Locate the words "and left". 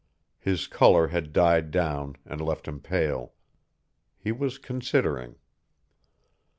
2.25-2.67